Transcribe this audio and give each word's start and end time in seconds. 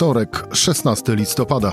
Wtorek, 0.00 0.46
16 0.52 1.14
listopada. 1.16 1.72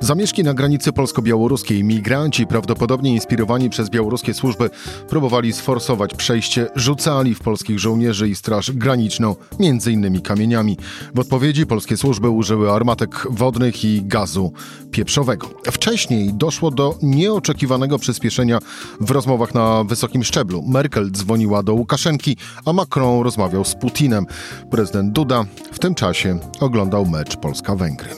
Zamieszki 0.00 0.44
na 0.44 0.54
granicy 0.54 0.92
polsko-białoruskiej 0.92 1.84
migranci, 1.84 2.46
prawdopodobnie 2.46 3.12
inspirowani 3.12 3.70
przez 3.70 3.90
białoruskie 3.90 4.34
służby, 4.34 4.70
próbowali 5.08 5.52
sforsować 5.52 6.14
przejście, 6.14 6.68
rzucali 6.74 7.34
w 7.34 7.40
polskich 7.40 7.78
żołnierzy 7.78 8.28
i 8.28 8.34
straż 8.34 8.72
graniczną, 8.72 9.36
między 9.58 9.92
innymi 9.92 10.22
kamieniami. 10.22 10.76
W 11.14 11.18
odpowiedzi 11.18 11.66
polskie 11.66 11.96
służby 11.96 12.30
użyły 12.30 12.72
armatek 12.72 13.26
wodnych 13.30 13.84
i 13.84 14.02
gazu 14.04 14.52
pieprzowego. 14.90 15.48
Wcześniej 15.72 16.34
doszło 16.34 16.70
do 16.70 16.94
nieoczekiwanego 17.02 17.98
przyspieszenia 17.98 18.58
w 19.00 19.10
rozmowach 19.10 19.54
na 19.54 19.84
wysokim 19.84 20.24
szczeblu. 20.24 20.62
Merkel 20.62 21.10
dzwoniła 21.10 21.62
do 21.62 21.74
Łukaszenki, 21.74 22.36
a 22.64 22.72
Macron 22.72 23.22
rozmawiał 23.22 23.64
z 23.64 23.74
Putinem. 23.74 24.26
Prezydent 24.70 25.12
Duda 25.12 25.44
w 25.72 25.78
tym 25.78 25.94
czasie 25.94 26.38
oglądał 26.60 27.06
mecz 27.06 27.36
Polska 27.36 27.67
Polska-Węgry. 27.68 28.10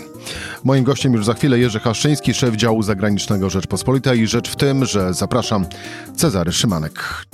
Moim 0.64 0.84
gościem 0.84 1.12
już 1.12 1.24
za 1.24 1.34
chwilę 1.34 1.58
Jerzy 1.58 1.80
Haszczyński, 1.80 2.34
szef 2.34 2.56
działu 2.56 2.82
zagranicznego 2.82 3.50
Rzeczpospolita 3.50 4.14
i 4.14 4.26
rzecz 4.26 4.50
w 4.50 4.56
tym, 4.56 4.84
że 4.84 5.14
zapraszam 5.14 5.66
Cezary 6.14 6.52
Szymanek. 6.52 7.24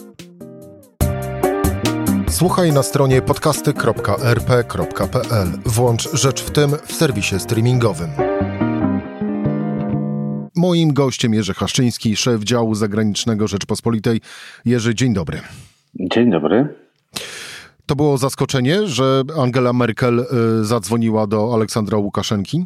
Słuchaj 2.29 2.73
na 2.73 2.83
stronie 2.83 3.23
podcasty.rp.pl. 3.23 5.49
Włącz 5.67 6.13
Rzecz 6.13 6.43
w 6.43 6.51
tym 6.51 6.71
w 6.87 6.93
serwisie 6.93 7.41
streamingowym. 7.41 8.11
Moim 10.57 10.93
gościem 10.93 11.35
Jerzy 11.35 11.55
Haszczyński, 11.55 12.17
szef 12.17 12.45
działu 12.45 12.75
zagranicznego 12.75 13.49
Rzeczpospolitej. 13.49 14.21
Jerzy, 14.65 14.95
dzień 14.95 15.15
dobry. 15.15 15.41
Dzień 15.95 16.31
dobry. 16.31 16.86
To 17.87 17.97
było 17.97 18.19
zaskoczenie, 18.19 18.87
że 18.87 19.23
Angela 19.43 19.73
Merkel 19.73 20.19
y, 20.19 20.65
zadzwoniła 20.65 21.27
do 21.27 21.55
Aleksandra 21.55 21.99
Łukaszenki? 21.99 22.65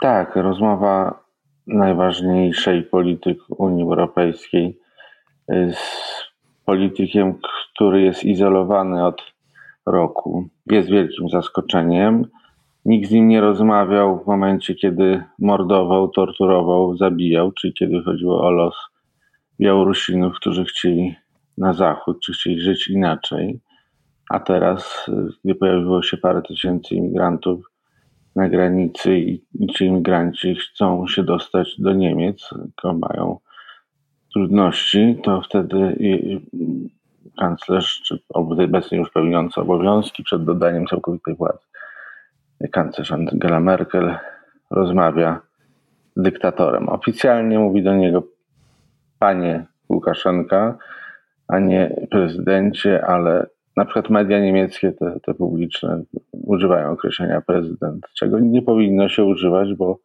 Tak, 0.00 0.36
rozmowa 0.36 1.24
najważniejszej 1.66 2.82
polityk 2.82 3.38
Unii 3.48 3.82
Europejskiej 3.82 4.78
y, 5.52 5.72
z 5.72 6.30
politykiem, 6.64 7.34
który 7.74 8.02
jest 8.02 8.24
izolowany 8.24 9.06
od 9.06 9.22
roku, 9.86 10.48
jest 10.66 10.88
wielkim 10.88 11.28
zaskoczeniem. 11.28 12.26
Nikt 12.84 13.08
z 13.08 13.12
nim 13.12 13.28
nie 13.28 13.40
rozmawiał 13.40 14.22
w 14.24 14.26
momencie, 14.26 14.74
kiedy 14.74 15.22
mordował, 15.38 16.08
torturował, 16.08 16.96
zabijał, 16.96 17.52
czyli 17.52 17.74
kiedy 17.74 18.02
chodziło 18.02 18.46
o 18.46 18.50
los 18.50 18.74
Białorusinów, 19.60 20.36
którzy 20.36 20.64
chcieli 20.64 21.16
na 21.60 21.72
zachód, 21.72 22.20
czy 22.22 22.32
chcieli 22.32 22.60
żyć 22.60 22.88
inaczej. 22.88 23.60
A 24.30 24.40
teraz, 24.40 25.08
y, 25.08 25.12
gdy 25.44 25.54
pojawiło 25.54 26.02
się 26.02 26.16
parę 26.16 26.42
tysięcy 26.42 26.94
imigrantów 26.94 27.70
na 28.36 28.48
granicy 28.48 29.18
i 29.18 29.42
ci 29.74 29.84
imigranci 29.84 30.54
chcą 30.54 31.06
się 31.06 31.22
dostać 31.22 31.74
do 31.78 31.92
Niemiec, 31.92 32.48
tylko 32.50 32.94
mają 32.94 33.38
trudności, 34.32 35.20
to 35.24 35.42
wtedy 35.42 35.96
kanclerz, 37.38 38.02
czy 38.06 38.22
obecnie 38.34 38.98
już 38.98 39.10
pełniący 39.10 39.60
obowiązki 39.60 40.22
przed 40.22 40.44
dodaniem 40.44 40.86
całkowitej 40.86 41.34
władzy, 41.34 41.66
kanclerz 42.72 43.12
Angela 43.12 43.60
Merkel 43.60 44.16
rozmawia 44.70 45.40
z 46.16 46.22
dyktatorem. 46.22 46.88
Oficjalnie 46.88 47.58
mówi 47.58 47.82
do 47.82 47.94
niego 47.94 48.22
panie 49.18 49.66
Łukaszenka, 49.88 50.78
a 51.50 51.58
nie 51.58 52.06
prezydencie, 52.10 53.04
ale 53.06 53.46
na 53.76 53.84
przykład 53.84 54.10
media 54.10 54.40
niemieckie, 54.40 54.92
te, 54.92 55.20
te 55.26 55.34
publiczne, 55.34 56.02
używają 56.32 56.90
określenia 56.90 57.40
prezydent, 57.40 58.06
czego 58.18 58.38
nie 58.38 58.62
powinno 58.62 59.08
się 59.08 59.24
używać, 59.24 59.74
bo 59.74 59.98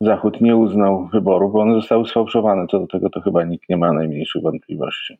Zachód 0.00 0.40
nie 0.40 0.56
uznał 0.56 1.08
wyborów, 1.12 1.52
bo 1.52 1.60
one 1.60 1.74
zostały 1.74 2.06
sfałszowane. 2.06 2.66
Co 2.70 2.78
do 2.78 2.86
tego 2.86 3.10
to 3.10 3.20
chyba 3.20 3.44
nikt 3.44 3.68
nie 3.68 3.76
ma 3.76 3.92
najmniejszych 3.92 4.42
wątpliwości. 4.42 5.18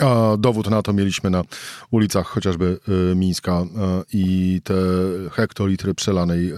A 0.00 0.36
dowód 0.38 0.70
na 0.70 0.82
to 0.82 0.92
mieliśmy 0.92 1.30
na 1.30 1.42
ulicach 1.90 2.26
chociażby 2.26 2.78
y, 3.12 3.14
Mińska 3.14 3.60
y, 3.62 3.66
i 4.12 4.60
te 4.64 4.74
hektolitry 5.32 5.94
przelanej 5.94 6.52
y, 6.52 6.56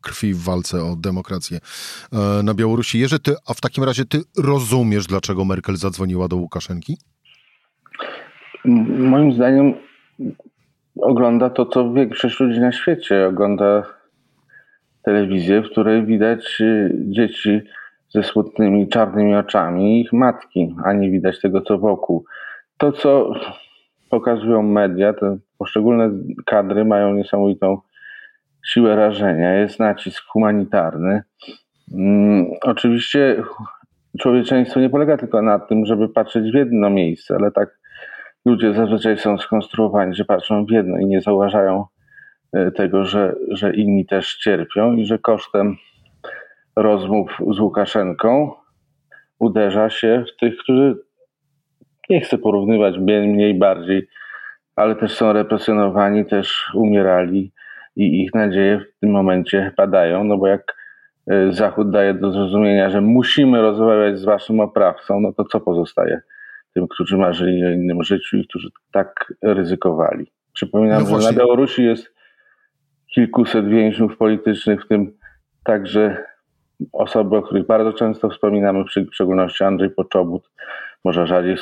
krwi 0.00 0.34
w 0.34 0.42
walce 0.42 0.84
o 0.84 0.96
demokrację 0.96 1.58
na 2.42 2.54
Białorusi. 2.54 2.98
Jerzy, 2.98 3.18
ty, 3.18 3.34
a 3.46 3.54
w 3.54 3.60
takim 3.60 3.84
razie 3.84 4.04
ty 4.04 4.22
rozumiesz, 4.38 5.06
dlaczego 5.06 5.44
Merkel 5.44 5.76
zadzwoniła 5.76 6.28
do 6.28 6.36
Łukaszenki? 6.36 6.96
Moim 8.64 9.32
zdaniem 9.32 9.74
ogląda 11.00 11.50
to, 11.50 11.66
co 11.66 11.92
większość 11.92 12.40
ludzi 12.40 12.60
na 12.60 12.72
świecie. 12.72 13.26
Ogląda 13.26 13.82
telewizję, 15.02 15.62
w 15.62 15.70
której 15.70 16.06
widać 16.06 16.60
y, 16.60 16.90
dzieci 16.94 17.60
ze 18.08 18.22
smutnymi, 18.22 18.88
czarnymi 18.88 19.34
oczami 19.36 20.00
ich 20.00 20.12
matki, 20.12 20.74
a 20.84 20.92
nie 20.92 21.10
widać 21.10 21.40
tego, 21.40 21.60
co 21.60 21.78
wokół. 21.78 22.24
To, 22.78 22.92
co 22.92 23.32
pokazują 24.10 24.62
media, 24.62 25.12
te 25.12 25.36
poszczególne 25.58 26.10
kadry 26.46 26.84
mają 26.84 27.14
niesamowitą 27.14 27.78
siłę 28.66 28.96
rażenia. 28.96 29.54
Jest 29.54 29.80
nacisk 29.80 30.24
humanitarny. 30.24 31.22
Hmm, 31.90 32.46
oczywiście 32.62 33.42
człowieczeństwo 34.20 34.80
nie 34.80 34.90
polega 34.90 35.16
tylko 35.16 35.42
na 35.42 35.58
tym, 35.58 35.86
żeby 35.86 36.08
patrzeć 36.08 36.52
w 36.52 36.54
jedno 36.54 36.90
miejsce, 36.90 37.34
ale 37.34 37.52
tak 37.52 37.78
ludzie 38.44 38.74
zazwyczaj 38.74 39.18
są 39.18 39.38
skonstruowani, 39.38 40.14
że 40.14 40.24
patrzą 40.24 40.66
w 40.66 40.70
jedno 40.70 40.98
i 40.98 41.06
nie 41.06 41.20
zauważają 41.20 41.84
e, 42.52 42.70
tego, 42.70 43.04
że, 43.04 43.34
że 43.50 43.74
inni 43.74 44.06
też 44.06 44.36
cierpią 44.36 44.94
i 44.94 45.06
że 45.06 45.18
kosztem 45.18 45.76
rozmów 46.76 47.38
z 47.50 47.60
Łukaszenką 47.60 48.52
uderza 49.38 49.90
się 49.90 50.24
w 50.28 50.40
tych, 50.40 50.56
którzy 50.56 50.96
nie 52.10 52.20
chcę 52.20 52.38
porównywać 52.38 52.98
mniej, 52.98 53.54
bardziej, 53.54 54.08
ale 54.76 54.96
też 54.96 55.14
są 55.14 55.32
represjonowani, 55.32 56.26
też 56.26 56.70
umierali 56.74 57.52
i 57.96 58.22
ich 58.22 58.34
nadzieje 58.34 58.78
w 58.78 59.00
tym 59.00 59.10
momencie 59.10 59.72
padają, 59.76 60.24
no 60.24 60.38
bo 60.38 60.46
jak 60.46 60.76
e, 61.30 61.52
Zachód 61.52 61.90
daje 61.90 62.14
do 62.14 62.32
zrozumienia, 62.32 62.90
że 62.90 63.00
musimy 63.00 63.62
rozmawiać 63.62 64.18
z 64.18 64.24
waszym 64.24 64.60
oprawcą, 64.60 65.20
no 65.20 65.32
to 65.32 65.44
co 65.44 65.60
pozostaje 65.60 66.20
tym, 66.74 66.88
którzy 66.88 67.16
marzyli 67.16 67.64
o 67.64 67.70
innym 67.70 68.02
życiu 68.02 68.36
i 68.36 68.46
którzy 68.46 68.68
tak 68.92 69.34
ryzykowali. 69.42 70.26
Przypominam, 70.52 71.02
no 71.10 71.20
że 71.20 71.26
na 71.26 71.38
Białorusi 71.38 71.84
jest 71.84 72.14
kilkuset 73.14 73.68
więźniów 73.68 74.16
politycznych, 74.16 74.84
w 74.84 74.88
tym 74.88 75.12
także 75.64 76.24
osoby, 76.92 77.36
o 77.36 77.42
których 77.42 77.66
bardzo 77.66 77.92
często 77.92 78.30
wspominamy, 78.30 78.84
w 78.84 79.14
szczególności 79.14 79.64
Andrzej 79.64 79.90
Poczobut, 79.90 80.50
może 81.04 81.26
rzadziej 81.26 81.56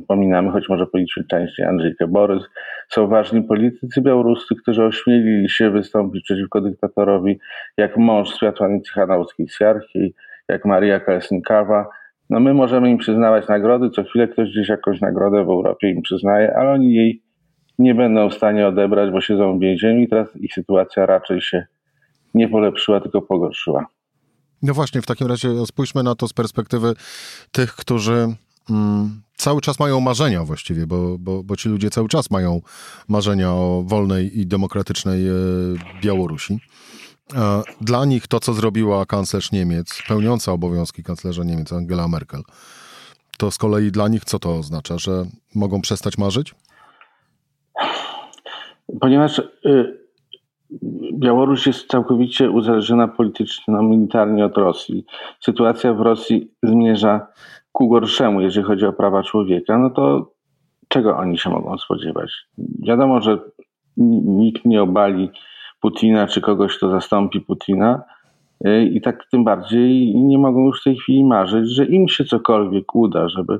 wspominamy, 0.00 0.50
choć 0.50 0.68
może 0.68 0.86
policzyć 0.86 1.26
częściej 1.28 1.66
Andrzejkę 1.66 2.06
Borys. 2.06 2.44
Są 2.88 3.06
ważni 3.06 3.42
politycy 3.42 4.00
białoruscy, 4.00 4.54
którzy 4.62 4.84
ośmielili 4.84 5.48
się 5.48 5.70
wystąpić 5.70 6.24
przeciwko 6.24 6.60
dyktatorowi, 6.60 7.38
jak 7.76 7.96
mąż 7.96 8.34
Światłany 8.34 8.80
Cichanowskiej-Siarki, 8.80 10.14
jak 10.48 10.64
Maria 10.64 11.00
Kalesnikawa, 11.00 11.86
no 12.30 12.40
my 12.40 12.54
możemy 12.54 12.90
im 12.90 12.98
przyznawać 12.98 13.48
nagrody, 13.48 13.90
co 13.90 14.04
chwilę 14.04 14.28
ktoś 14.28 14.50
gdzieś 14.50 14.68
jakąś 14.68 15.00
nagrodę 15.00 15.44
w 15.44 15.48
Europie 15.48 15.90
im 15.90 16.02
przyznaje, 16.02 16.56
ale 16.56 16.70
oni 16.70 16.94
jej 16.94 17.22
nie 17.78 17.94
będą 17.94 18.30
w 18.30 18.34
stanie 18.34 18.66
odebrać, 18.66 19.10
bo 19.10 19.20
siedzą 19.20 19.58
w 19.58 19.60
więzieniu 19.60 20.02
i 20.02 20.08
teraz 20.08 20.36
ich 20.36 20.52
sytuacja 20.52 21.06
raczej 21.06 21.40
się 21.40 21.66
nie 22.34 22.48
polepszyła, 22.48 23.00
tylko 23.00 23.22
pogorszyła. 23.22 23.86
No 24.62 24.74
właśnie, 24.74 25.02
w 25.02 25.06
takim 25.06 25.26
razie 25.26 25.66
spójrzmy 25.66 26.02
na 26.02 26.14
to 26.14 26.28
z 26.28 26.32
perspektywy 26.32 26.94
tych, 27.52 27.72
którzy 27.76 28.26
mm, 28.70 29.22
cały 29.36 29.60
czas 29.60 29.78
mają 29.80 30.00
marzenia 30.00 30.44
właściwie, 30.44 30.86
bo, 30.86 31.18
bo, 31.18 31.42
bo 31.44 31.56
ci 31.56 31.68
ludzie 31.68 31.90
cały 31.90 32.08
czas 32.08 32.30
mają 32.30 32.60
marzenia 33.08 33.52
o 33.52 33.82
wolnej 33.86 34.40
i 34.40 34.46
demokratycznej 34.46 35.28
e, 35.28 35.32
Białorusi. 36.02 36.58
Dla 37.80 38.04
nich 38.04 38.26
to, 38.26 38.40
co 38.40 38.52
zrobiła 38.52 39.06
kanclerz 39.06 39.52
Niemiec, 39.52 40.02
pełniąca 40.08 40.52
obowiązki 40.52 41.02
kanclerza 41.02 41.44
Niemiec, 41.44 41.72
Angela 41.72 42.08
Merkel, 42.08 42.42
to 43.38 43.50
z 43.50 43.58
kolei 43.58 43.90
dla 43.90 44.08
nich 44.08 44.24
co 44.24 44.38
to 44.38 44.54
oznacza, 44.54 44.98
że 44.98 45.24
mogą 45.54 45.80
przestać 45.80 46.18
marzyć? 46.18 46.54
Ponieważ 49.00 49.38
y, 49.38 50.04
Białoruś 51.14 51.66
jest 51.66 51.86
całkowicie 51.86 52.50
uzależniona 52.50 53.08
politycznie, 53.08 53.74
no, 53.74 53.82
militarnie 53.82 54.44
od 54.44 54.56
Rosji. 54.56 55.04
Sytuacja 55.40 55.94
w 55.94 56.00
Rosji 56.00 56.50
zmierza 56.62 57.26
ku 57.72 57.88
gorszemu, 57.88 58.40
jeżeli 58.40 58.66
chodzi 58.66 58.86
o 58.86 58.92
prawa 58.92 59.22
człowieka, 59.22 59.78
no 59.78 59.90
to 59.90 60.32
czego 60.88 61.16
oni 61.16 61.38
się 61.38 61.50
mogą 61.50 61.78
spodziewać? 61.78 62.30
Wiadomo, 62.82 63.20
że 63.20 63.38
nikt 63.96 64.64
nie 64.64 64.82
obali 64.82 65.30
Putina 65.84 66.26
czy 66.26 66.40
kogoś, 66.40 66.76
kto 66.76 66.90
zastąpi 66.90 67.40
Putina. 67.40 68.02
I 68.90 69.00
tak 69.00 69.26
tym 69.30 69.44
bardziej 69.44 70.14
nie 70.16 70.38
mogą 70.38 70.66
już 70.66 70.80
w 70.80 70.84
tej 70.84 70.96
chwili 70.96 71.24
marzyć, 71.24 71.70
że 71.74 71.86
im 71.86 72.08
się 72.08 72.24
cokolwiek 72.24 72.94
uda, 72.94 73.28
żeby 73.28 73.58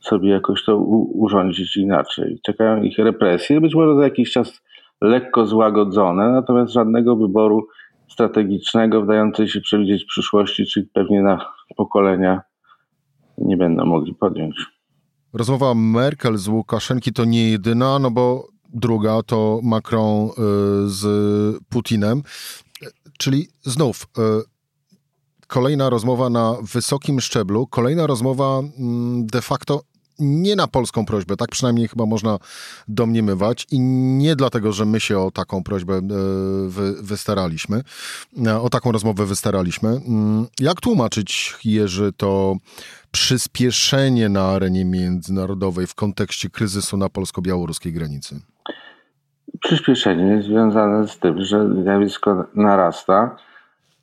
sobie 0.00 0.30
jakoś 0.30 0.64
to 0.64 0.76
urządzić 1.14 1.76
inaczej. 1.76 2.40
Czekają 2.46 2.82
ich 2.82 2.98
represje, 2.98 3.60
być 3.60 3.74
może 3.74 3.96
za 3.96 4.04
jakiś 4.04 4.32
czas 4.32 4.62
lekko 5.00 5.46
złagodzone, 5.46 6.28
natomiast 6.28 6.72
żadnego 6.72 7.16
wyboru 7.16 7.66
strategicznego, 8.08 9.02
wdającej 9.02 9.48
się 9.48 9.60
przewidzieć 9.60 10.04
przyszłości, 10.04 10.66
czyli 10.66 10.86
pewnie 10.94 11.22
na 11.22 11.38
pokolenia 11.76 12.40
nie 13.38 13.56
będą 13.56 13.84
mogli 13.84 14.14
podjąć. 14.14 14.66
Rozmowa 15.32 15.74
Merkel 15.74 16.36
z 16.36 16.48
Łukaszenki 16.48 17.12
to 17.12 17.24
nie 17.24 17.50
jedyna, 17.50 17.98
no 17.98 18.10
bo 18.10 18.48
druga 18.76 19.22
to 19.22 19.60
Macron 19.62 20.26
y, 20.26 20.32
z 20.90 21.04
Putinem. 21.68 22.22
Czyli 23.18 23.48
znów 23.64 24.06
y, 24.18 24.22
kolejna 25.46 25.90
rozmowa 25.90 26.30
na 26.30 26.56
wysokim 26.62 27.20
szczeblu, 27.20 27.66
kolejna 27.66 28.06
rozmowa 28.06 28.58
mm, 28.58 29.26
de 29.26 29.42
facto 29.42 29.82
nie 30.18 30.56
na 30.56 30.66
polską 30.66 31.06
prośbę, 31.06 31.36
tak 31.36 31.50
przynajmniej 31.50 31.88
chyba 31.88 32.06
można 32.06 32.38
domniemywać 32.88 33.66
i 33.70 33.80
nie 33.80 34.36
dlatego, 34.36 34.72
że 34.72 34.84
my 34.84 35.00
się 35.00 35.18
o 35.18 35.30
taką 35.30 35.62
prośbę 35.62 35.94
e, 35.94 36.00
wy, 36.68 37.02
wystaraliśmy, 37.02 37.82
e, 38.46 38.60
o 38.60 38.70
taką 38.70 38.92
rozmowę 38.92 39.26
wystaraliśmy. 39.26 39.88
Mm, 39.88 40.46
jak 40.60 40.80
tłumaczyć, 40.80 41.54
Jerzy, 41.64 42.12
to 42.16 42.56
przyspieszenie 43.10 44.28
na 44.28 44.44
arenie 44.44 44.84
międzynarodowej 44.84 45.86
w 45.86 45.94
kontekście 45.94 46.50
kryzysu 46.50 46.96
na 46.96 47.08
polsko-białoruskiej 47.08 47.92
granicy? 47.92 48.40
Przyspieszenie 49.60 50.24
jest 50.24 50.46
związane 50.46 51.08
z 51.08 51.18
tym, 51.18 51.44
że 51.44 51.82
zjawisko 51.82 52.44
narasta 52.54 53.36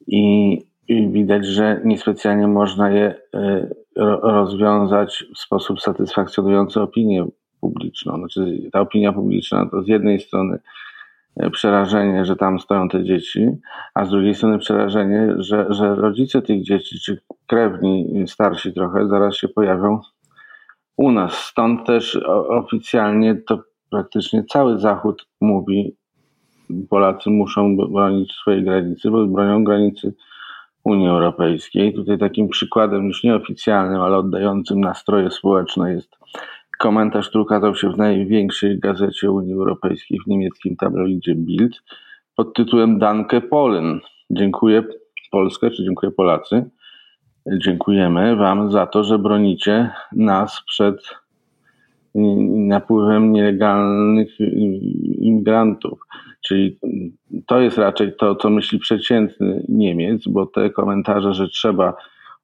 i 0.08 0.58
widać, 0.88 1.46
że 1.46 1.82
niespecjalnie 1.86 2.48
można 2.48 2.90
je 2.90 3.16
e, 3.34 3.68
rozwiązać 4.22 5.26
w 5.36 5.40
sposób 5.40 5.82
satysfakcjonujący 5.82 6.82
opinię 6.82 7.26
publiczną. 7.62 8.18
Znaczy, 8.18 8.70
ta 8.72 8.80
opinia 8.82 9.14
publiczna 9.14 9.70
to 9.72 9.84
z 9.84 9.88
jednej 9.88 10.20
strony 10.20 10.60
e, 11.38 11.50
przerażenie, 11.50 12.26
że 12.26 12.36
tam 12.36 12.60
stoją 12.60 12.90
te 12.90 13.04
dzieci, 13.04 13.48
a 13.94 14.06
z 14.06 14.10
drugiej 14.10 14.36
strony 14.36 14.60
przerażenie, 14.60 15.34
że, 15.38 15.66
że 15.70 15.96
rodzice 15.96 16.42
tych 16.42 16.64
dzieci, 16.64 17.00
czy 17.06 17.22
krewni 17.48 18.24
starsi 18.28 18.74
trochę, 18.74 19.08
zaraz 19.08 19.36
się 19.36 19.48
pojawią 19.48 20.00
u 20.98 21.12
nas. 21.12 21.34
Stąd 21.34 21.86
też 21.86 22.16
oficjalnie 22.50 23.36
to 23.36 23.60
praktycznie 23.94 24.44
cały 24.44 24.80
Zachód 24.80 25.28
mówi, 25.42 25.96
Polacy 26.90 27.30
muszą 27.30 27.78
bronić 27.78 28.32
swojej 28.32 28.64
granicy, 28.64 29.12
bo 29.12 29.28
bronią 29.28 29.64
granicy 29.64 30.14
Unii 30.84 31.08
Europejskiej. 31.08 31.94
Tutaj 31.94 32.18
takim 32.18 32.50
przykładem 32.50 33.08
już 33.08 33.24
nieoficjalnym, 33.24 34.02
ale 34.02 34.18
oddającym 34.18 34.80
nastroje 34.80 35.32
społeczne 35.32 35.94
jest 35.94 36.18
komentarz, 36.80 37.30
który 37.30 37.42
ukazał 37.42 37.76
się 37.76 37.90
w 37.90 37.98
największej 37.98 38.80
gazecie 38.80 39.32
Unii 39.32 39.54
Europejskiej, 39.54 40.20
w 40.20 40.28
niemieckim 40.28 40.76
tabloidzie 40.76 41.36
Bild, 41.36 41.82
pod 42.36 42.54
tytułem 42.54 43.00
Danke 43.00 43.42
Polen. 43.42 44.00
Dziękuję 44.30 44.84
Polskę, 45.32 45.72
czy 45.72 45.84
dziękuję 45.84 46.12
Polacy. 46.12 46.70
Dziękujemy 47.58 48.36
Wam 48.36 48.72
za 48.72 48.88
to, 48.88 49.04
że 49.04 49.20
bronicie 49.20 49.90
nas 50.12 50.62
przed 50.68 51.23
napływem 52.16 53.34
nielegalnych 53.34 54.40
imigrantów. 55.20 56.00
Czyli 56.42 56.80
to 57.48 57.60
jest 57.60 57.78
raczej 57.78 58.16
to, 58.20 58.36
co 58.36 58.50
myśli 58.50 58.80
przeciętny 58.80 59.66
Niemiec, 59.70 60.28
bo 60.28 60.46
te 60.46 60.70
komentarze, 60.70 61.34
że 61.34 61.48
trzeba 61.48 61.94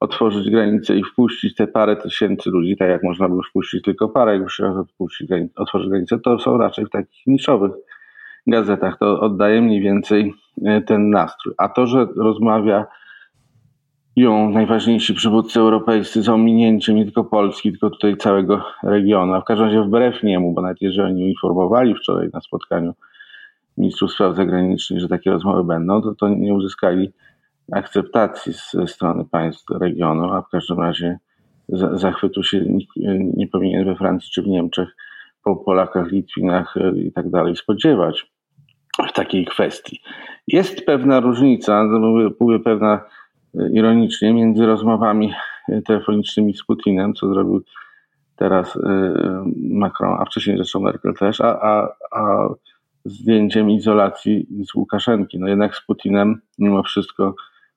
otworzyć 0.00 0.50
granice 0.50 0.96
i 0.96 1.04
wpuścić 1.04 1.54
te 1.54 1.66
parę 1.66 1.96
tysięcy 1.96 2.50
ludzi, 2.50 2.76
tak 2.76 2.88
jak 2.88 3.02
można 3.02 3.28
by 3.28 3.36
wpuścić 3.50 3.82
tylko 3.82 4.08
parę, 4.08 4.32
jakby 4.32 4.50
się 4.50 4.84
granice, 5.28 5.54
otworzyć 5.56 5.88
granice, 5.88 6.18
to 6.18 6.38
są 6.38 6.58
raczej 6.58 6.86
w 6.86 6.90
takich 6.90 7.26
niszowych 7.26 7.72
gazetach. 8.46 8.98
To 8.98 9.20
oddaje 9.20 9.62
mniej 9.62 9.80
więcej 9.80 10.34
e, 10.64 10.80
ten 10.80 11.10
nastrój. 11.10 11.54
A 11.58 11.68
to, 11.68 11.86
że 11.86 12.06
rozmawia 12.16 12.86
ją 14.20 14.50
najważniejsi 14.50 15.14
przywódcy 15.14 15.60
europejscy 15.60 16.22
z 16.22 16.28
ominięciem 16.28 16.96
nie 16.96 17.04
tylko 17.04 17.24
Polski, 17.24 17.70
tylko 17.70 17.90
tutaj 17.90 18.16
całego 18.16 18.64
regionu, 18.82 19.34
a 19.34 19.40
w 19.40 19.44
każdym 19.44 19.66
razie 19.66 19.82
wbrew 19.82 20.22
niemu, 20.22 20.52
bo 20.52 20.62
nawet 20.62 20.80
jeżeli 20.80 21.12
oni 21.12 21.28
informowali 21.28 21.94
wczoraj 21.94 22.28
na 22.32 22.40
spotkaniu 22.40 22.94
ministrów 23.78 24.12
spraw 24.12 24.36
zagranicznych, 24.36 25.00
że 25.00 25.08
takie 25.08 25.30
rozmowy 25.30 25.64
będą, 25.64 26.02
to, 26.02 26.14
to 26.14 26.28
nie 26.28 26.54
uzyskali 26.54 27.12
akceptacji 27.72 28.52
ze 28.72 28.86
strony 28.86 29.24
państw 29.24 29.70
regionu, 29.70 30.32
a 30.32 30.42
w 30.42 30.48
każdym 30.48 30.80
razie 30.80 31.18
zachwytu 31.92 32.42
się 32.42 32.60
nikt 32.60 32.96
nie 33.36 33.48
powinien 33.48 33.84
we 33.84 33.96
Francji 33.96 34.30
czy 34.32 34.42
w 34.42 34.46
Niemczech 34.46 34.88
po 35.44 35.56
Polakach, 35.56 36.12
Litwinach 36.12 36.74
i 36.94 37.12
tak 37.12 37.30
dalej 37.30 37.56
spodziewać 37.56 38.30
w 39.08 39.12
takiej 39.12 39.46
kwestii. 39.46 40.00
Jest 40.48 40.86
pewna 40.86 41.20
różnica, 41.20 41.84
no 41.84 41.98
mówię, 42.40 42.58
pewna 42.58 42.94
e, 42.94 43.00
ironicznie, 43.54 44.34
między 44.34 44.66
rozmowami 44.66 45.32
telefonicznymi 45.86 46.54
z 46.54 46.64
Putinem, 46.64 47.14
co 47.14 47.28
zrobił 47.28 47.62
teraz 48.36 48.76
e, 48.76 48.80
Macron, 49.70 50.16
a 50.20 50.24
wcześniej 50.24 50.56
zresztą 50.56 50.80
Merkel 50.80 51.14
też, 51.14 51.40
a, 51.40 51.60
a, 51.62 51.88
a 52.10 52.48
zdjęciem 53.04 53.70
izolacji 53.70 54.46
z 54.70 54.74
Łukaszenki. 54.74 55.38
No 55.38 55.48
jednak 55.48 55.76
z 55.76 55.86
Putinem 55.86 56.40
mimo 56.58 56.82
wszystko 56.82 57.34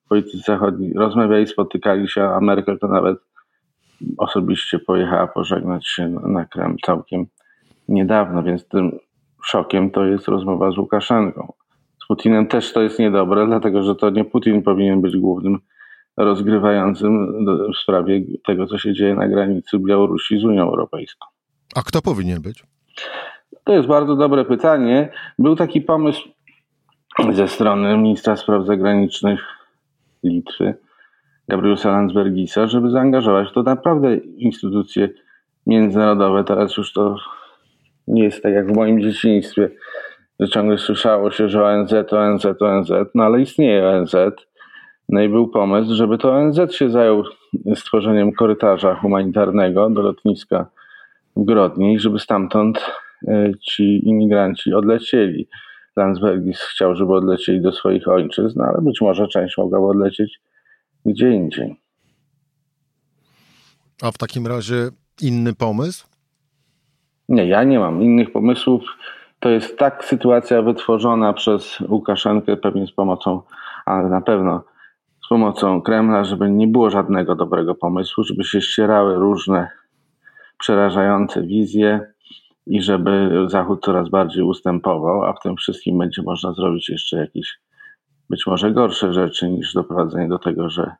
politycy 0.08 0.38
zachodni 0.38 0.92
rozmawiali, 0.92 1.46
spotykali 1.46 2.08
się, 2.08 2.22
a 2.24 2.40
Merkel 2.40 2.78
to 2.78 2.88
nawet 2.88 3.18
osobiście 4.18 4.78
pojechała 4.78 5.26
pożegnać 5.26 5.86
się 5.88 6.08
na 6.08 6.44
Kreml 6.44 6.76
całkiem 6.86 7.26
niedawno, 7.88 8.42
więc 8.42 8.68
tym 8.68 8.98
szokiem 9.44 9.90
to 9.90 10.04
jest 10.04 10.28
rozmowa 10.28 10.70
z 10.70 10.78
Łukaszenką. 10.78 11.52
Z 12.04 12.06
Putinem 12.06 12.46
też 12.46 12.72
to 12.72 12.82
jest 12.82 12.98
niedobre, 12.98 13.46
dlatego 13.46 13.82
że 13.82 13.94
to 13.94 14.10
nie 14.10 14.24
Putin 14.24 14.62
powinien 14.62 15.00
być 15.00 15.16
głównym 15.16 15.58
rozgrywającym 16.16 17.44
w 17.74 17.76
sprawie 17.76 18.20
tego, 18.46 18.66
co 18.66 18.78
się 18.78 18.94
dzieje 18.94 19.14
na 19.14 19.28
granicy 19.28 19.78
Białorusi 19.78 20.38
z 20.38 20.44
Unią 20.44 20.62
Europejską. 20.62 21.26
A 21.74 21.82
kto 21.82 22.02
powinien 22.02 22.42
być? 22.42 22.64
To 23.64 23.72
jest 23.72 23.88
bardzo 23.88 24.16
dobre 24.16 24.44
pytanie. 24.44 25.08
Był 25.38 25.56
taki 25.56 25.80
pomysł 25.80 26.28
ze 27.32 27.48
strony 27.48 27.96
ministra 27.96 28.36
spraw 28.36 28.66
zagranicznych 28.66 29.40
Litwy, 30.22 30.74
Gabriela 31.48 31.90
Landsbergisa, 31.90 32.66
żeby 32.66 32.90
zaangażować 32.90 33.52
to 33.52 33.62
naprawdę 33.62 34.16
instytucje 34.16 35.08
międzynarodowe. 35.66 36.44
Teraz 36.44 36.76
już 36.76 36.92
to 36.92 37.16
nie 38.08 38.24
jest 38.24 38.42
tak 38.42 38.52
jak 38.52 38.72
w 38.72 38.76
moim 38.76 39.00
dzieciństwie, 39.00 39.70
że 40.40 40.48
ciągle 40.48 40.78
słyszało 40.78 41.30
się, 41.30 41.48
że 41.48 41.64
ONZ, 41.64 41.92
ONZ, 42.12 42.46
ONZ, 42.60 42.90
no 43.14 43.24
ale 43.24 43.40
istnieje 43.40 43.88
ONZ. 43.88 44.14
No 45.08 45.22
i 45.22 45.28
był 45.28 45.48
pomysł, 45.48 45.94
żeby 45.94 46.18
to 46.18 46.32
ONZ 46.32 46.58
się 46.70 46.90
zajął 46.90 47.24
stworzeniem 47.74 48.32
korytarza 48.32 48.94
humanitarnego 48.94 49.90
do 49.90 50.02
lotniska 50.02 50.66
w 51.36 51.44
Grodni, 51.44 51.98
żeby 51.98 52.18
stamtąd 52.18 52.80
E, 53.28 53.52
ci 53.60 54.08
imigranci 54.08 54.74
odlecieli. 54.74 55.48
Landsbergis 55.96 56.60
chciał, 56.60 56.94
żeby 56.94 57.14
odlecieli 57.14 57.60
do 57.60 57.72
swoich 57.72 58.08
ojczyzn, 58.08 58.60
ale 58.60 58.82
być 58.82 59.00
może 59.00 59.28
część 59.28 59.58
mogłaby 59.58 59.86
odlecieć 59.86 60.40
gdzie 61.06 61.30
indziej. 61.30 61.80
A 64.02 64.10
w 64.10 64.18
takim 64.18 64.46
razie 64.46 64.88
inny 65.22 65.54
pomysł? 65.54 66.06
Nie, 67.28 67.46
ja 67.46 67.64
nie 67.64 67.78
mam 67.78 68.02
innych 68.02 68.32
pomysłów. 68.32 68.82
To 69.44 69.50
jest 69.50 69.78
tak 69.78 70.04
sytuacja 70.04 70.62
wytworzona 70.62 71.32
przez 71.32 71.80
Łukaszenkę, 71.80 72.56
pewnie 72.56 72.86
z 72.86 72.92
pomocą, 72.92 73.42
ale 73.86 74.08
na 74.08 74.20
pewno 74.20 74.64
z 75.24 75.28
pomocą 75.28 75.82
Kremla, 75.82 76.24
żeby 76.24 76.50
nie 76.50 76.66
było 76.66 76.90
żadnego 76.90 77.36
dobrego 77.36 77.74
pomysłu, 77.74 78.24
żeby 78.24 78.44
się 78.44 78.60
ścierały 78.60 79.14
różne 79.14 79.70
przerażające 80.58 81.42
wizje, 81.42 82.00
i 82.66 82.82
żeby 82.82 83.30
Zachód 83.46 83.84
coraz 83.84 84.08
bardziej 84.08 84.42
ustępował, 84.42 85.24
a 85.24 85.32
w 85.32 85.40
tym 85.40 85.56
wszystkim 85.56 85.98
będzie 85.98 86.22
można 86.22 86.52
zrobić 86.52 86.88
jeszcze 86.88 87.16
jakieś 87.16 87.60
być 88.30 88.46
może 88.46 88.72
gorsze 88.72 89.12
rzeczy 89.12 89.50
niż 89.50 89.74
doprowadzenie 89.74 90.28
do 90.28 90.38
tego, 90.38 90.70
że 90.70 90.94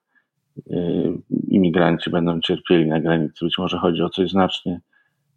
y, 0.71 1.13
imigranci 1.49 2.11
będą 2.11 2.41
cierpieli 2.41 2.89
na 2.89 3.01
granicy. 3.01 3.45
Być 3.45 3.59
może 3.59 3.79
chodzi 3.79 4.03
o 4.03 4.09
coś 4.09 4.31
znacznie 4.31 4.81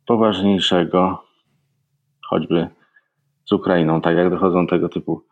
poważniejszego, 0.05 1.23
choćby 2.29 2.76
z 3.49 3.51
Ukrainą, 3.51 4.01
tak 4.01 4.17
jak 4.17 4.29
dochodzą 4.29 4.67
tego 4.67 4.89
typu 4.89 5.23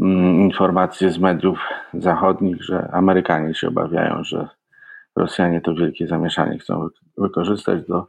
mm, 0.00 0.40
informacje 0.40 1.10
z 1.10 1.18
mediów 1.18 1.58
zachodnich, 1.94 2.62
że 2.62 2.90
Amerykanie 2.92 3.54
się 3.54 3.68
obawiają, 3.68 4.24
że 4.24 4.48
Rosjanie 5.16 5.60
to 5.60 5.74
wielkie 5.74 6.06
zamieszanie 6.06 6.58
chcą 6.58 6.88
wykorzystać 7.18 7.86
do 7.88 8.06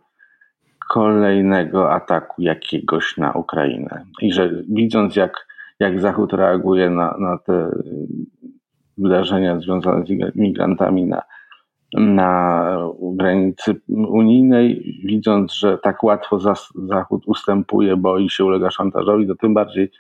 kolejnego 0.90 1.92
ataku 1.92 2.42
jakiegoś 2.42 3.18
na 3.18 3.32
Ukrainę. 3.32 4.06
I 4.22 4.34
że 4.34 4.50
widząc, 4.70 5.16
jak, 5.16 5.48
jak 5.80 6.02
Zachód 6.02 6.34
reaguje 6.34 6.90
na, 6.90 7.16
na 7.20 7.38
te 7.38 7.72
wydarzenia 8.98 9.60
związane 9.60 10.06
z 10.06 10.36
migrantami 10.36 11.06
na, 11.06 11.22
na 11.94 12.78
granicy 13.02 13.82
unijnej, 13.88 15.02
widząc, 15.06 15.54
że 15.54 15.78
tak 15.78 16.04
łatwo 16.04 16.40
Zachód 16.76 17.24
ustępuje, 17.26 17.98
boi 17.98 18.30
się, 18.30 18.46
ulega 18.46 18.72
szantażowi, 18.72 19.28
to 19.28 19.36
tym 19.36 19.54
bardziej 19.54 19.92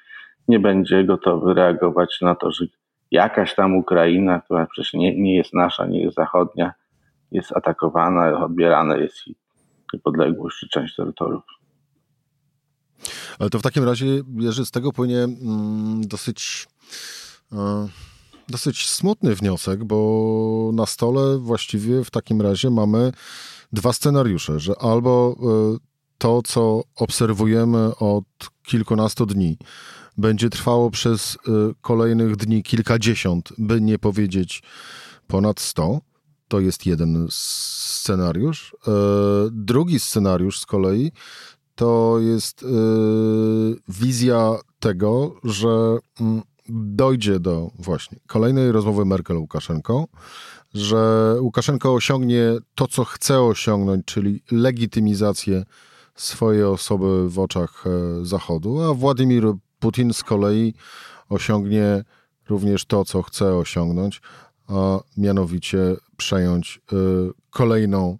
nie 0.47 0.59
będzie 0.59 1.03
gotowy 1.03 1.53
reagować 1.53 2.17
na 2.21 2.35
to, 2.35 2.51
że 2.51 2.65
jakaś 3.11 3.55
tam 3.55 3.75
Ukraina, 3.75 4.41
która 4.41 4.65
przecież 4.65 4.93
nie, 4.93 5.21
nie 5.21 5.35
jest 5.35 5.53
nasza, 5.53 5.85
nie 5.85 6.01
jest 6.01 6.15
zachodnia, 6.15 6.73
jest 7.31 7.57
atakowana, 7.57 8.45
odbierana 8.45 8.97
jest 8.97 9.27
jej 9.27 9.35
niepodległość 9.93 10.59
czy 10.59 10.69
część 10.69 10.95
terytoriów. 10.95 11.43
Ale 13.39 13.49
to 13.49 13.59
w 13.59 13.61
takim 13.61 13.83
razie, 13.83 14.05
Jerzy, 14.39 14.65
z 14.65 14.71
tego 14.71 14.91
płynie 14.91 15.23
mm, 15.23 16.01
dosyć, 16.07 16.67
e, 17.53 17.87
dosyć 18.49 18.89
smutny 18.89 19.35
wniosek, 19.35 19.83
bo 19.83 20.71
na 20.73 20.85
stole 20.85 21.37
właściwie 21.37 22.03
w 22.03 22.11
takim 22.11 22.41
razie 22.41 22.69
mamy 22.69 23.11
dwa 23.73 23.93
scenariusze, 23.93 24.59
że 24.59 24.73
albo 24.79 25.35
e, 25.39 25.77
to, 26.17 26.41
co 26.41 26.83
obserwujemy 26.95 27.95
od 27.95 28.23
kilkunastu 28.63 29.25
dni, 29.25 29.57
będzie 30.17 30.49
trwało 30.49 30.91
przez 30.91 31.37
e, 31.47 31.51
kolejnych 31.81 32.35
dni 32.35 32.63
kilkadziesiąt, 32.63 33.49
by 33.57 33.81
nie 33.81 33.99
powiedzieć 33.99 34.63
ponad 35.27 35.59
sto. 35.59 35.99
To 36.47 36.59
jest 36.59 36.85
jeden 36.85 37.27
scenariusz. 37.29 38.75
Drugi 39.51 39.99
scenariusz 39.99 40.59
z 40.59 40.65
kolei 40.65 41.11
to 41.75 42.19
jest 42.19 42.65
wizja 43.87 44.55
tego, 44.79 45.35
że 45.43 45.97
mm, 46.19 46.41
dojdzie 46.69 47.39
do 47.39 47.71
właśnie 47.79 48.19
kolejnej 48.27 48.71
rozmowy 48.71 49.03
Merkel-Łukaszenko, 49.03 50.05
że 50.73 51.35
Łukaszenko 51.39 51.93
osiągnie 51.93 52.41
to, 52.75 52.87
co 52.87 53.05
chce 53.05 53.41
osiągnąć, 53.41 54.05
czyli 54.05 54.41
legitymizację 54.51 55.63
swojej 56.15 56.63
osoby 56.63 57.29
w 57.29 57.39
oczach 57.39 57.83
e, 57.87 58.25
Zachodu, 58.25 58.81
a 58.81 58.93
Władimir 58.93 59.43
Putin 59.79 60.13
z 60.13 60.23
kolei 60.23 60.73
osiągnie 61.29 62.03
również 62.49 62.85
to, 62.85 63.05
co 63.05 63.21
chce 63.21 63.55
osiągnąć, 63.55 64.21
a 64.67 64.99
mianowicie 65.17 65.95
przejąć 66.17 66.81
e, 66.91 66.95
kolejną 67.49 68.17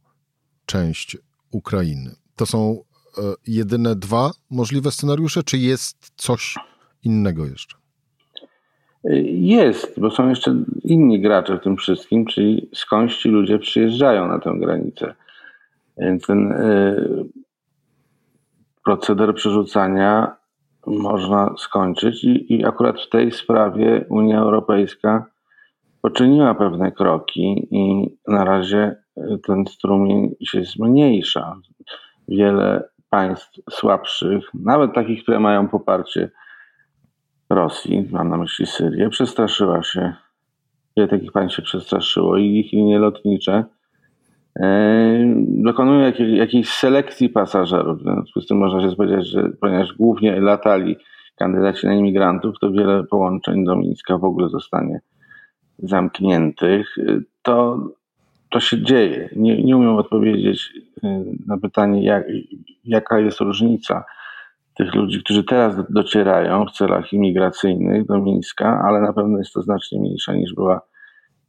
część 0.65 1.17
Ukrainy. 1.51 2.15
To 2.35 2.45
są 2.45 2.83
E, 3.17 3.33
jedyne 3.47 3.95
dwa 3.95 4.31
możliwe 4.49 4.91
scenariusze, 4.91 5.43
czy 5.43 5.57
jest 5.57 6.11
coś 6.17 6.55
innego 7.03 7.45
jeszcze? 7.45 7.77
Jest, 9.25 9.99
bo 9.99 10.11
są 10.11 10.29
jeszcze 10.29 10.55
inni 10.83 11.21
gracze 11.21 11.57
w 11.57 11.63
tym 11.63 11.77
wszystkim, 11.77 12.25
czyli 12.25 12.69
skądś 12.73 13.17
ci 13.17 13.29
ludzie 13.29 13.59
przyjeżdżają 13.59 14.27
na 14.27 14.39
tę 14.39 14.53
granicę. 14.59 15.13
Więc 15.97 16.27
ten 16.27 16.51
y, 16.51 17.25
proceder 18.85 19.35
przerzucania 19.35 20.35
można 20.87 21.53
skończyć 21.57 22.23
i, 22.23 22.53
i 22.53 22.65
akurat 22.65 23.01
w 23.01 23.09
tej 23.09 23.31
sprawie 23.31 24.05
Unia 24.09 24.39
Europejska 24.39 25.25
poczyniła 26.01 26.55
pewne 26.55 26.91
kroki 26.91 27.67
i 27.71 28.09
na 28.27 28.45
razie 28.45 28.95
ten 29.47 29.65
strumień 29.67 30.35
się 30.43 30.63
zmniejsza. 30.63 31.55
Wiele 32.27 32.89
państw 33.09 33.59
słabszych, 33.71 34.43
nawet 34.53 34.93
takich, 34.93 35.23
które 35.23 35.39
mają 35.39 35.67
poparcie 35.67 36.29
Rosji, 37.49 38.07
mam 38.11 38.29
na 38.29 38.37
myśli 38.37 38.65
Syrię, 38.65 39.09
przestraszyła 39.09 39.83
się. 39.83 40.13
Wiele 40.97 41.07
takich 41.07 41.31
państw 41.31 41.55
się 41.55 41.61
przestraszyło 41.61 42.37
i 42.37 42.59
ich 42.59 42.71
linie 42.71 42.99
lotnicze 42.99 43.63
e, 44.59 45.35
dokonują 45.47 45.99
jakiej, 45.99 46.37
jakiejś 46.37 46.69
selekcji 46.69 47.29
pasażerów. 47.29 47.99
W 47.99 48.01
związku 48.01 48.41
z 48.41 48.47
tym 48.47 48.57
można 48.57 48.81
się 48.81 48.91
spodziewać, 48.91 49.27
że 49.27 49.49
ponieważ 49.61 49.93
głównie 49.93 50.41
latali 50.41 50.95
kandydaci 51.35 51.87
na 51.87 51.93
imigrantów, 51.93 52.55
to 52.61 52.71
wiele 52.71 53.03
połączeń 53.03 53.65
do 53.65 53.75
Mińska 53.75 54.17
w 54.17 54.23
ogóle 54.23 54.49
zostanie 54.49 54.99
zamkniętych. 55.79 56.95
To, 57.41 57.79
to 58.49 58.59
się 58.59 58.83
dzieje. 58.83 59.29
Nie, 59.35 59.63
nie 59.63 59.77
umiem 59.77 59.95
odpowiedzieć 59.95 60.73
e, 61.03 61.23
na 61.47 61.57
pytanie, 61.57 62.03
jak, 62.03 62.25
jaka 62.85 63.19
jest 63.19 63.39
różnica 63.39 64.03
tych 64.77 64.95
ludzi, 64.95 65.19
którzy 65.19 65.43
teraz 65.43 65.75
docierają 65.89 66.65
w 66.65 66.71
celach 66.71 67.13
imigracyjnych 67.13 68.05
do 68.05 68.21
Mińska, 68.21 68.81
ale 68.85 69.01
na 69.01 69.13
pewno 69.13 69.37
jest 69.37 69.53
to 69.53 69.61
znacznie 69.61 69.99
mniejsza 69.99 70.33
niż 70.33 70.53
była 70.53 70.81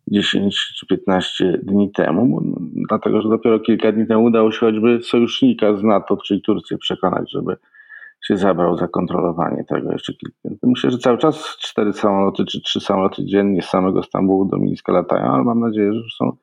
10 0.09 0.57
czy 0.77 0.87
15 0.87 1.61
dni 1.63 1.93
temu, 1.93 2.43
dlatego 2.89 3.23
że 3.23 3.29
dopiero 3.29 3.61
kilka 3.61 3.93
dni 3.93 4.07
temu 4.07 4.25
udało 4.25 4.53
się 4.53 4.59
choćby 4.61 5.03
sojusznika 5.03 5.77
z 5.77 5.83
NATO, 5.83 6.17
czyli 6.17 6.43
Turcję, 6.43 6.79
przekonać, 6.79 7.33
żeby 7.33 7.57
się 8.27 8.37
zabrał 8.37 8.77
za 8.77 8.89
kontrolowanie 8.89 9.65
tego 9.65 9.93
jeszcze 9.93 10.13
kilka. 10.15 10.37
Myślę, 10.63 10.91
że 10.91 10.99
cały 10.99 11.19
czas 11.19 11.57
cztery 11.61 11.93
samoloty 11.93 12.45
czy 12.45 12.61
trzy 12.61 12.81
samoloty 12.81 13.25
dziennie 13.25 13.63
z 13.63 13.69
samego 13.69 14.03
Stambułu 14.03 14.45
do 14.45 14.57
Mińska 14.57 14.93
latają, 14.93 15.25
ale 15.25 15.45
mam 15.45 15.61
nadzieję, 15.61 15.93
że 15.93 15.99
już 15.99 16.15
są 16.15 16.37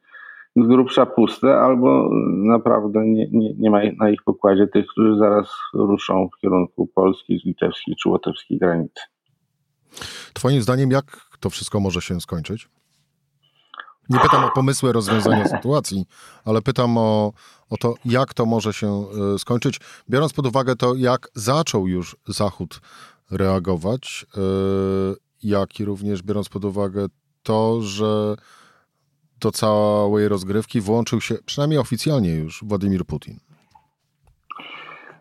z 0.56 0.68
grubsza 0.68 1.06
puste, 1.06 1.60
albo 1.60 2.10
naprawdę 2.34 3.06
nie, 3.06 3.28
nie, 3.32 3.54
nie 3.54 3.72
ma 3.72 3.80
na 4.00 4.10
ich 4.10 4.24
pokładzie 4.24 4.68
tych, 4.68 4.88
którzy 4.88 5.18
zaraz 5.18 5.48
ruszą 5.74 6.30
w 6.38 6.42
kierunku 6.42 6.88
polskiej, 6.88 7.42
litewskiej 7.46 7.96
czy 8.04 8.10
łotewskiej 8.10 8.58
granicy. 8.58 9.02
Twoim 10.34 10.62
zdaniem, 10.62 10.92
jak 10.92 11.06
to 11.40 11.50
wszystko 11.50 11.80
może 11.80 12.02
się 12.02 12.22
skończyć? 12.22 12.70
Nie 14.10 14.20
pytam 14.20 14.44
o 14.44 14.52
pomysły 14.56 14.92
rozwiązania 14.92 15.48
sytuacji, 15.48 16.06
ale 16.46 16.62
pytam 16.62 16.98
o, 16.98 17.34
o 17.70 17.78
to, 17.78 17.94
jak 18.06 18.34
to 18.34 18.46
może 18.46 18.74
się 18.74 19.06
e, 19.36 19.40
skończyć, 19.40 19.80
biorąc 20.10 20.34
pod 20.34 20.48
uwagę 20.48 20.76
to, 20.76 20.96
jak 20.96 21.30
zaczął 21.34 21.88
już 21.88 22.16
Zachód 22.28 22.82
reagować, 23.32 24.26
e, 24.38 24.40
jak 25.44 25.80
i 25.80 25.86
również 25.86 26.24
biorąc 26.24 26.50
pod 26.50 26.66
uwagę 26.66 27.06
to, 27.44 27.82
że 27.82 28.36
do 29.44 29.52
całej 29.52 30.28
rozgrywki 30.28 30.82
włączył 30.82 31.22
się, 31.22 31.36
przynajmniej 31.46 31.80
oficjalnie 31.80 32.36
już, 32.36 32.64
Władimir 32.64 33.06
Putin? 33.06 33.36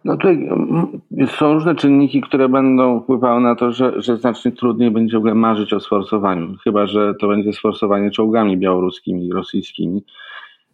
No 0.05 0.17
tutaj 0.17 0.35
mm, 0.35 1.01
są 1.39 1.55
różne 1.55 1.75
czynniki, 1.75 2.21
które 2.21 2.49
będą 2.49 3.01
wpływały 3.01 3.41
na 3.41 3.55
to, 3.55 3.73
że, 3.73 4.03
że 4.03 4.17
znacznie 4.17 4.53
trudniej 4.53 4.91
będzie 4.91 5.17
w 5.17 5.19
ogóle 5.19 5.35
marzyć 5.35 5.73
o 5.73 5.81
sforsowaniu. 5.81 6.57
Chyba, 6.65 6.87
że 6.87 7.15
to 7.21 7.29
będzie 7.29 7.53
sforsowanie 7.53 8.11
czołgami 8.11 8.57
białoruskimi 8.57 9.27
i 9.27 9.33
rosyjskimi. 9.33 10.05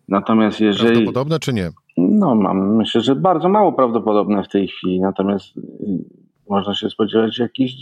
Natomiast 0.09 0.61
jeżeli... 0.61 0.93
Prawdopodobne 0.93 1.39
czy 1.39 1.53
nie? 1.53 1.71
No 1.97 2.35
mam, 2.35 2.77
myślę, 2.77 3.01
że 3.01 3.17
bardzo 3.17 3.49
mało 3.49 3.73
prawdopodobne 3.73 4.43
w 4.43 4.49
tej 4.49 4.69
chwili. 4.69 5.01
Natomiast 5.01 5.57
y, 5.57 5.63
można 6.49 6.75
się 6.75 6.91
spodziewać 6.91 7.39
jakichś 7.39 7.73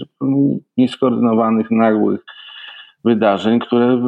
nieskoordynowanych, 0.77 1.71
nagłych 1.71 2.21
wydarzeń, 3.05 3.61
które 3.61 4.01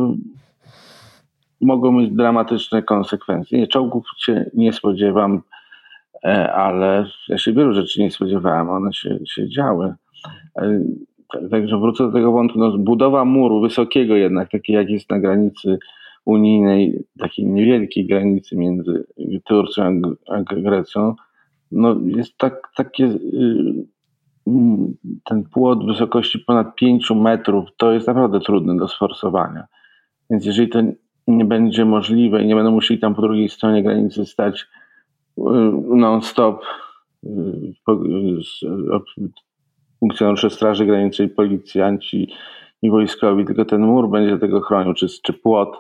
mogą 1.61 1.93
mieć 1.93 2.11
dramatyczne 2.11 2.83
konsekwencje. 2.83 3.67
Czołgów 3.67 4.05
się 4.19 4.51
nie 4.55 4.73
spodziewam, 4.73 5.43
e, 6.25 6.53
ale 6.53 7.07
ja 7.29 7.39
się 7.39 7.53
wielu 7.53 7.75
rzeczy 7.75 8.01
nie 8.01 8.11
spodziewałem, 8.11 8.71
one 8.71 8.93
się, 8.93 9.19
się 9.27 9.49
działy. 9.49 9.95
E, 10.57 10.81
także 11.51 11.79
wrócę 11.79 12.05
do 12.05 12.13
tego 12.13 12.33
wątku. 12.33 12.59
No, 12.59 12.79
budowa 12.79 13.25
muru 13.25 13.61
wysokiego 13.61 14.17
jednak, 14.17 14.51
takiej 14.51 14.77
jak 14.77 14.91
jest 14.91 15.11
na 15.11 15.21
granicy 15.21 15.79
unijnej, 16.25 17.05
takiej 17.19 17.47
niewielkiej 17.47 18.07
granicy 18.07 18.57
między 18.57 19.05
Turcją 19.45 20.01
a 20.29 20.43
Grecją, 20.43 21.15
no 21.73 21.97
jest 22.05 22.39
tak, 22.39 22.71
takie 22.77 23.05
y, 23.05 23.19
ten 25.25 25.45
płot 25.45 25.87
wysokości 25.87 26.39
ponad 26.39 26.75
5 26.75 27.11
metrów, 27.11 27.69
to 27.77 27.93
jest 27.93 28.07
naprawdę 28.07 28.41
trudne 28.41 28.77
do 28.77 28.89
sforsowania. 28.89 29.67
Więc 30.31 30.47
jeżeli 30.47 30.69
to 30.69 30.83
nie 31.29 31.45
będzie 31.45 31.85
możliwe 31.85 32.43
i 32.43 32.47
nie 32.47 32.55
będą 32.55 32.71
musieli 32.71 33.01
tam 33.01 33.15
po 33.15 33.23
drugiej 33.23 33.49
stronie 33.49 33.83
granicy 33.83 34.27
stać 34.27 34.67
y, 35.39 35.43
non-stop 35.97 36.63
y, 37.25 37.29
y, 37.89 39.31
funkcjonariusze 40.01 40.51
Straży 40.51 40.87
Granicznej, 40.87 41.29
policjanci 41.29 42.29
i 42.83 42.91
wojskowi, 42.91 43.45
tylko 43.45 43.65
ten 43.65 43.81
mur 43.81 44.11
będzie 44.11 44.39
tego 44.39 44.61
chronił, 44.61 44.95
czy, 44.95 45.07
czy 45.23 45.33
płot, 45.33 45.77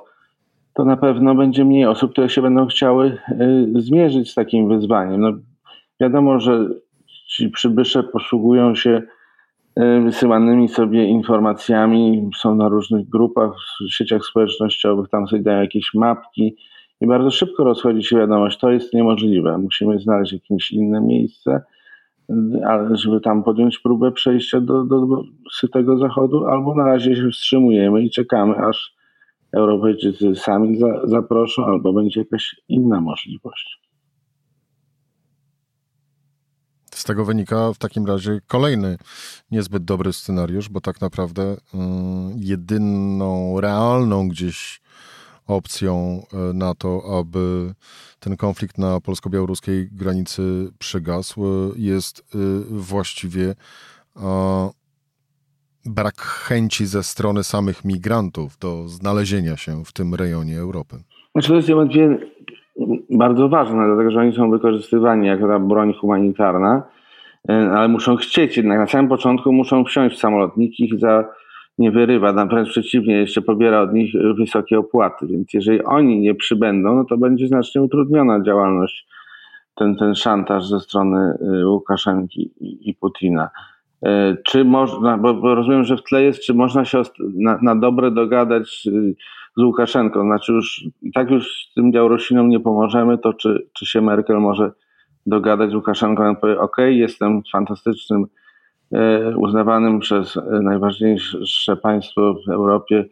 to 0.74 0.84
na 0.84 0.96
pewno 0.96 1.34
będzie 1.34 1.64
mniej 1.64 1.86
osób, 1.86 2.12
które 2.12 2.28
się 2.28 2.42
będą 2.42 2.66
chciały 2.66 3.18
zmierzyć 3.74 4.30
z 4.30 4.34
takim 4.34 4.68
wyzwaniem. 4.68 5.20
No, 5.20 5.32
wiadomo, 6.00 6.40
że 6.40 6.68
ci 7.06 7.48
przybysze 7.48 8.02
posługują 8.02 8.74
się 8.74 9.02
wysyłanymi 10.04 10.68
sobie 10.68 11.04
informacjami, 11.04 12.30
są 12.40 12.54
na 12.54 12.68
różnych 12.68 13.08
grupach, 13.08 13.52
w 13.90 13.94
sieciach 13.94 14.25
społecznościowych, 14.25 15.08
tam 15.08 15.28
sobie 15.28 15.42
dają 15.42 15.61
jakieś 15.61 15.94
mapki 15.94 16.56
i 17.00 17.06
bardzo 17.06 17.30
szybko 17.30 17.64
rozchodzi 17.64 18.02
się 18.02 18.16
wiadomość, 18.16 18.58
to 18.58 18.70
jest 18.70 18.94
niemożliwe, 18.94 19.58
musimy 19.58 19.99
znaleźć 19.99 20.32
jakieś 20.32 20.73
inne 20.73 21.00
miejsce, 21.00 21.62
ale 22.66 22.97
żeby 22.97 23.20
tam 23.20 23.44
podjąć 23.44 23.78
próbę 23.78 24.12
przejścia 24.12 24.61
do, 24.61 24.85
do, 24.85 25.06
do 25.06 25.23
sytego 25.52 25.99
zachodu, 25.99 26.47
albo 26.47 26.75
na 26.75 26.85
razie 26.85 27.16
się 27.16 27.30
wstrzymujemy 27.30 28.02
i 28.02 28.11
czekamy, 28.11 28.56
aż 28.56 28.94
Europejczycy 29.52 30.35
sami 30.35 30.76
za, 30.76 31.06
zaproszą, 31.06 31.64
albo 31.64 31.92
będzie 31.92 32.20
jakaś 32.20 32.56
inna 32.68 33.00
możliwość. 33.00 33.88
Z 36.98 37.04
tego 37.04 37.24
wynika 37.24 37.72
w 37.72 37.78
takim 37.78 38.06
razie 38.06 38.40
kolejny 38.46 38.96
niezbyt 39.50 39.84
dobry 39.84 40.12
scenariusz, 40.12 40.68
bo 40.68 40.80
tak 40.80 41.00
naprawdę 41.00 41.42
y, 41.52 41.56
jedyną 42.36 43.60
realną 43.60 44.28
gdzieś 44.28 44.80
opcją 45.46 46.22
y, 46.50 46.54
na 46.54 46.74
to, 46.74 47.18
aby 47.18 47.74
ten 48.20 48.36
konflikt 48.36 48.78
na 48.78 49.00
polsko-białoruskiej 49.00 49.88
granicy 49.92 50.70
przygasł, 50.78 51.46
y, 51.46 51.72
jest 51.76 52.36
właściwie 52.70 53.54
brak 55.84 56.20
chęci 56.20 56.86
ze 56.86 57.02
strony 57.02 57.44
samych 57.44 57.84
migrantów 57.84 58.58
do 58.58 58.88
znalezienia 58.88 59.56
się 59.56 59.84
w 59.84 59.92
tym 59.92 60.14
rejonie 60.14 60.58
Europy. 60.58 60.96
Znaczy 61.32 61.48
to 61.48 61.54
jest 61.56 61.68
bardzo 63.11 63.49
ważne, 63.49 63.87
dlatego 63.87 64.11
że 64.11 64.20
oni 64.20 64.32
są 64.32 64.50
wykorzystywani 64.50 65.26
jako 65.26 65.49
ta 65.49 65.58
broń 65.58 65.94
humanitarna, 65.94 66.82
e, 67.49 67.70
ale 67.70 67.88
muszą 67.88 68.16
chcieć 68.16 68.56
jednak. 68.56 68.78
Na 68.78 68.87
samym 68.87 69.08
początku 69.08 69.52
muszą 69.52 69.85
wsiąść 69.85 70.16
w 70.16 70.20
samolot. 70.20 70.56
Nikt 70.56 70.80
ich 70.80 70.99
za 70.99 71.25
nie 71.78 71.90
wyrywa, 71.90 72.47
wręcz 72.47 72.68
przeciwnie, 72.68 73.14
jeszcze 73.14 73.42
pobiera 73.42 73.80
od 73.80 73.92
nich 73.92 74.12
wysokie 74.37 74.78
opłaty. 74.78 75.26
Więc 75.26 75.52
jeżeli 75.52 75.85
oni 75.85 76.20
nie 76.20 76.35
przybędą, 76.35 76.94
no 76.94 77.04
to 77.04 77.18
będzie 77.18 77.47
znacznie 77.47 77.82
utrudniona 77.82 78.42
działalność, 78.42 79.06
ten, 79.75 79.97
ten 79.97 80.14
szantaż 80.14 80.68
ze 80.68 80.80
strony 80.80 81.18
e, 81.18 81.66
Łukaszenki 81.66 82.50
i, 82.61 82.90
i 82.90 82.94
Putina. 82.94 83.50
E, 84.02 84.37
czy 84.47 84.64
można, 84.64 85.18
bo, 85.18 85.54
rozumiem, 85.54 85.85
że 85.85 85.97
w 85.97 86.02
tle 86.02 86.23
jest, 86.23 86.40
czy 86.40 86.54
można 86.54 86.85
się 86.85 87.02
na, 87.35 87.58
na 87.62 87.76
dobre 87.76 88.11
dogadać 88.11 88.88
z 89.58 89.62
Łukaszenką, 89.62 90.22
znaczy 90.22 90.52
już 90.52 90.84
tak 91.14 91.30
już 91.30 91.68
tym 91.74 91.92
Białorusinom 91.92 92.48
nie 92.48 92.60
pomożemy, 92.60 93.18
to 93.18 93.32
czy, 93.32 93.68
czy 93.72 93.86
się 93.86 94.00
Merkel 94.00 94.40
może 94.40 94.72
dogadać 95.26 95.70
z 95.70 95.74
Łukaszenką, 95.74 96.22
on 96.28 96.36
powie, 96.36 96.60
ok, 96.60 96.76
jestem 96.88 97.42
fantastycznym, 97.52 98.26
e, 98.92 99.36
uznawanym 99.36 100.00
przez 100.00 100.38
najważniejsze 100.62 101.76
państwo 101.82 102.34
w 102.46 102.50
Europie 102.50 103.04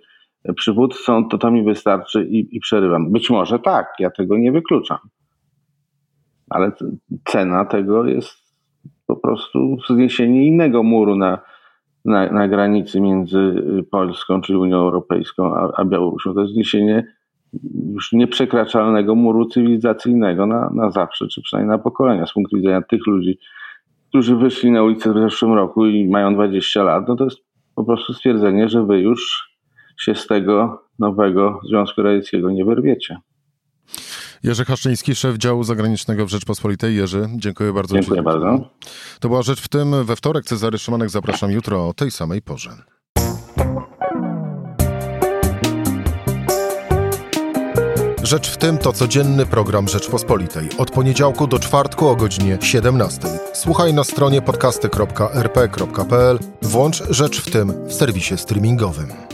przywódcą, 0.56 1.28
to 1.28 1.38
to 1.38 1.50
mi 1.50 1.64
wystarczy 1.64 2.24
i, 2.24 2.56
i 2.56 2.60
przerywam. 2.60 3.12
Być 3.12 3.30
może 3.30 3.58
tak, 3.58 3.92
ja 3.98 4.10
tego 4.10 4.38
nie 4.38 4.52
wykluczam. 4.52 4.98
Ale 6.50 6.72
cena 7.24 7.64
tego 7.64 8.04
jest 8.04 8.38
po 9.06 9.16
prostu 9.16 9.76
zniesienie 9.88 10.46
innego 10.46 10.82
muru 10.82 11.16
na, 11.16 11.38
na, 12.06 12.32
na 12.32 12.48
granicy 12.48 13.00
między 13.00 13.38
y, 13.38 13.82
Polską, 13.90 14.40
czyli 14.40 14.58
Unią 14.58 14.76
Europejską, 14.76 15.54
a, 15.54 15.72
a 15.76 15.84
Białorusią. 15.84 16.34
To 16.34 16.40
jest 16.40 16.52
zniesienie 16.52 17.16
już 17.92 18.12
nieprzekraczalnego 18.12 19.14
muru 19.14 19.46
cywilizacyjnego 19.46 20.46
na, 20.46 20.70
na 20.74 20.90
zawsze, 20.90 21.28
czy 21.28 21.42
przynajmniej 21.42 21.76
na 21.76 21.82
pokolenia. 21.82 22.26
Z 22.26 22.32
punktu 22.32 22.56
widzenia 22.56 22.82
tych 22.82 23.06
ludzi, 23.06 23.38
którzy 24.08 24.36
wyszli 24.36 24.70
na 24.70 24.82
ulicę 24.82 25.12
w 25.12 25.18
zeszłym 25.18 25.54
roku 25.54 25.86
i 25.86 26.08
mają 26.08 26.34
20 26.34 26.82
lat, 26.82 27.08
no 27.08 27.16
to 27.16 27.24
jest 27.24 27.38
po 27.74 27.84
prostu 27.84 28.14
stwierdzenie, 28.14 28.68
że 28.68 28.86
wy 28.86 29.00
już 29.00 29.50
się 30.00 30.14
z 30.14 30.26
tego 30.26 30.82
nowego 30.98 31.60
Związku 31.68 32.02
Radzieckiego 32.02 32.50
nie 32.50 32.64
wyrwiecie. 32.64 33.16
Jerzy 34.46 34.64
Haszczyński, 34.64 35.14
szef 35.14 35.36
działu 35.36 35.64
zagranicznego 35.64 36.26
w 36.26 36.28
Rzeczpospolitej. 36.28 36.96
Jerzy, 36.96 37.28
dziękuję 37.36 37.72
bardzo. 37.72 37.94
Dziękuję 37.94 38.22
bardzo. 38.22 38.70
To 39.20 39.28
była 39.28 39.42
rzecz 39.42 39.60
w 39.60 39.68
tym. 39.68 40.04
We 40.04 40.16
wtorek 40.16 40.44
Cezary 40.44 40.78
Szymanek 40.78 41.10
zapraszam 41.10 41.50
jutro 41.50 41.88
o 41.88 41.94
tej 41.94 42.10
samej 42.10 42.42
porze. 42.42 42.70
Rzecz 48.22 48.50
w 48.50 48.56
tym 48.56 48.78
to 48.78 48.92
codzienny 48.92 49.46
program 49.46 49.88
Rzeczpospolitej. 49.88 50.68
Od 50.78 50.90
poniedziałku 50.90 51.46
do 51.46 51.58
czwartku 51.58 52.08
o 52.08 52.16
godzinie 52.16 52.58
17. 52.60 53.28
Słuchaj 53.52 53.94
na 53.94 54.04
stronie 54.04 54.42
podcasty.rp.pl. 54.42 56.38
Włącz 56.62 57.02
Rzecz 57.10 57.40
w 57.40 57.50
tym 57.50 57.88
w 57.88 57.92
serwisie 57.92 58.38
streamingowym. 58.38 59.25